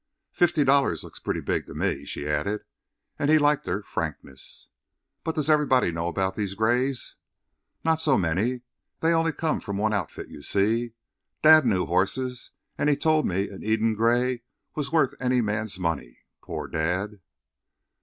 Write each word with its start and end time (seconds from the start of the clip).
Fifty 0.31 0.63
dollars 0.63 1.03
looks 1.03 1.19
pretty 1.19 1.41
big 1.41 1.67
to 1.67 1.75
me," 1.75 2.05
she 2.05 2.27
added, 2.27 2.65
and 3.19 3.29
he 3.29 3.37
liked 3.37 3.67
her 3.67 3.83
frankness. 3.83 4.67
"But 5.23 5.35
does 5.35 5.47
everybody 5.47 5.91
know 5.91 6.07
about 6.07 6.35
these 6.35 6.55
grays?" 6.55 7.13
"Not 7.85 8.01
so 8.01 8.17
many. 8.17 8.61
They 9.01 9.13
only 9.13 9.31
come 9.31 9.59
from 9.59 9.77
one 9.77 9.93
outfit, 9.93 10.27
you 10.27 10.41
see. 10.41 10.93
Dad 11.43 11.67
knew 11.67 11.85
horses, 11.85 12.49
and 12.79 12.89
he 12.89 12.95
told 12.97 13.27
me 13.27 13.47
an 13.49 13.63
Eden 13.63 13.93
Gray 13.93 14.41
was 14.73 14.91
worth 14.91 15.13
any 15.19 15.39
man's 15.39 15.77
money. 15.77 16.21
Poor 16.41 16.67
Dad!" 16.67 17.19